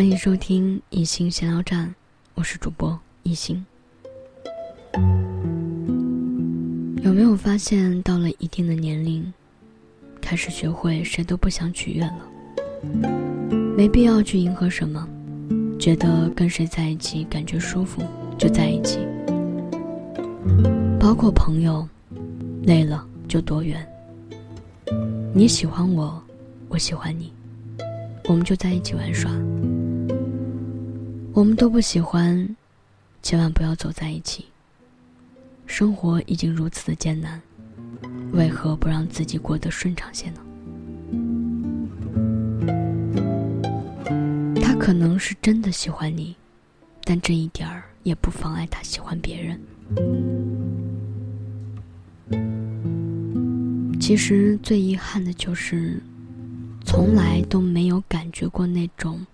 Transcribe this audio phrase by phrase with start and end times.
[0.00, 1.94] 欢迎收听一心闲聊站，
[2.32, 3.62] 我是主播一心。
[7.02, 9.30] 有没有发现，到了一定的年龄，
[10.18, 12.26] 开始学会谁都不想取悦了，
[13.76, 15.06] 没必要去迎合什么，
[15.78, 18.02] 觉得跟谁在一起感觉舒服
[18.38, 19.00] 就在一起，
[20.98, 21.86] 包括朋友，
[22.62, 23.86] 累了就躲远。
[25.34, 26.18] 你喜欢我，
[26.70, 27.30] 我喜欢你，
[28.30, 29.30] 我们就在一起玩耍。
[31.40, 32.54] 我们都不喜欢，
[33.22, 34.44] 千万不要走在一起。
[35.64, 37.40] 生活已经如此的艰难，
[38.32, 40.40] 为何不让自己过得顺畅些呢？
[44.60, 46.36] 他可能是真的喜欢你，
[47.04, 49.58] 但这一点儿也不妨碍他喜欢别人。
[53.98, 56.02] 其实最遗憾的就是，
[56.84, 59.26] 从来都没有感觉过那种。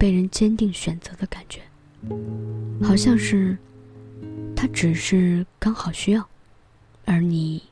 [0.00, 1.60] 被人坚定选择的感觉，
[2.82, 3.54] 好像是
[4.56, 6.26] 他只是刚好需要，
[7.04, 7.62] 而你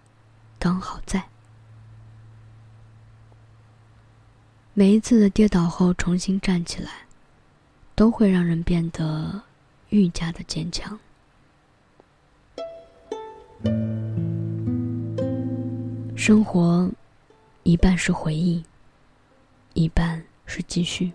[0.59, 1.27] 刚好在。
[4.75, 6.91] 每一次的跌倒后重新站起来，
[7.95, 9.41] 都会让人变得
[9.89, 11.01] 愈加的坚强。
[16.15, 16.91] 生活
[17.63, 18.63] 一半是回忆，
[19.73, 21.11] 一半是继续。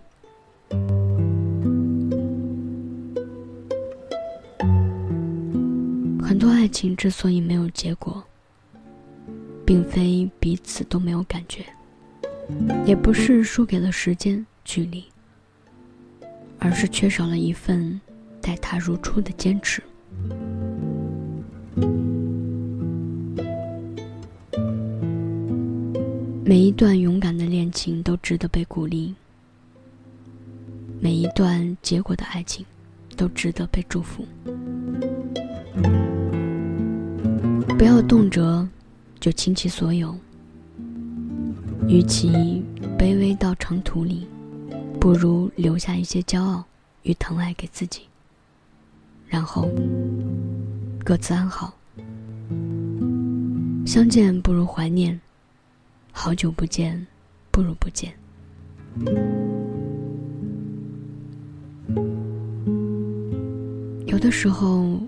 [6.74, 8.22] 情之所以没有结果，
[9.64, 11.64] 并非彼此都没有感觉，
[12.86, 15.06] 也不是输给了时间、距离，
[16.58, 18.02] 而是缺少了一份
[18.42, 19.82] 待他如初的坚持。
[26.46, 29.16] 每一段勇敢的恋情都值得被鼓励，
[31.00, 32.66] 每一段结果的爱情
[33.16, 34.26] 都值得被祝福。
[37.84, 38.66] 不要动辄
[39.20, 40.18] 就倾其所有，
[41.86, 42.64] 与其
[42.98, 44.26] 卑微到尘土里，
[45.02, 46.64] 不如留下一些骄傲
[47.02, 48.04] 与疼爱给自己，
[49.28, 49.70] 然后
[51.04, 51.78] 各自安好。
[53.86, 55.20] 相见不如怀念，
[56.14, 57.06] 好久不见
[57.52, 58.14] 不如不见。
[64.06, 65.02] 有的时候，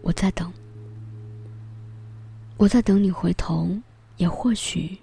[0.00, 0.50] 我在等。
[2.64, 3.78] 我在等你回头，
[4.16, 4.96] 也或许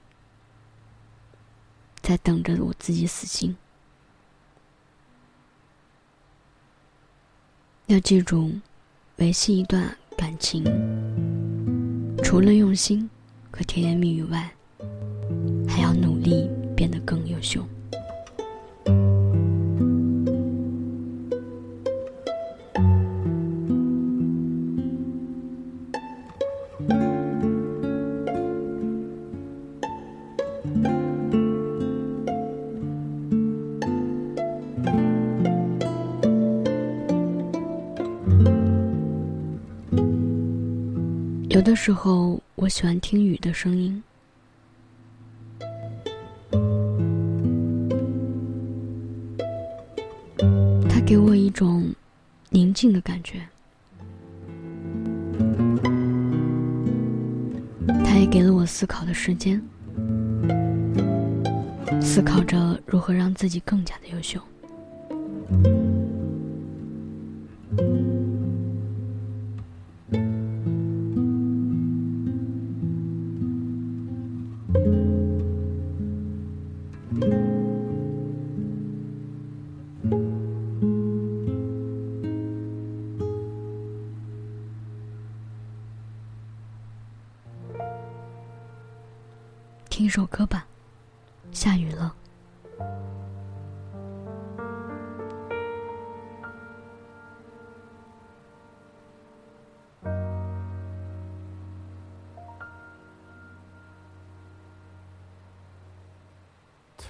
[2.01, 3.55] 在等着我自己死心。
[7.85, 8.51] 要记住，
[9.17, 10.63] 维系一段感情，
[12.23, 13.07] 除了用心
[13.51, 14.51] 和甜言蜜语外，
[15.69, 17.63] 还要努力变得更优秀。
[41.61, 44.01] 有的时候，我喜欢听雨的声音，
[50.89, 51.93] 它给我一种
[52.49, 53.47] 宁静的感觉，
[58.03, 59.61] 它也给了我思考的时间，
[62.01, 64.41] 思考着如何让自己更加的优秀。
[77.11, 77.25] 听
[90.05, 90.45] 一首歌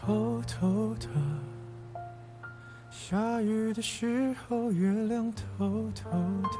[0.03, 1.07] 偷偷的，
[2.89, 6.57] 下雨的时候，月亮偷偷的，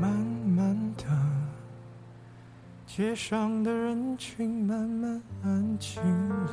[0.00, 1.04] 慢慢的，
[2.86, 6.50] 街上的人群慢慢安静了。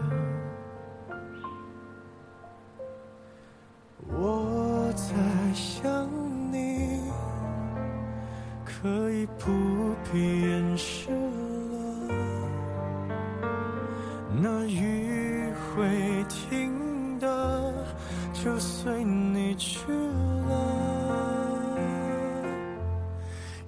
[4.09, 6.09] 我在想
[6.51, 6.99] 你，
[8.65, 10.19] 可以不必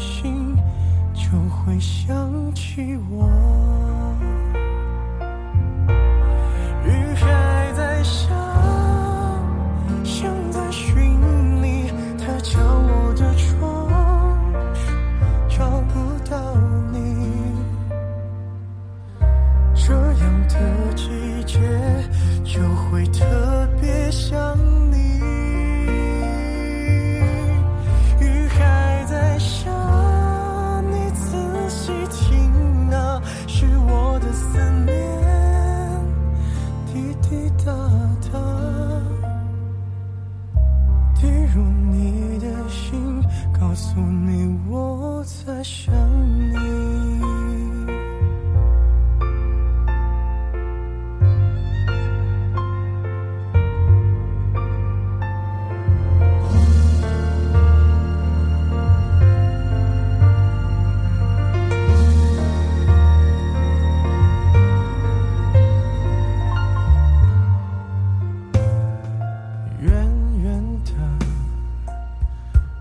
[0.00, 0.56] 心
[1.14, 3.69] 就会想起我。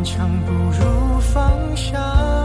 [0.00, 2.39] 坚强，不如放下。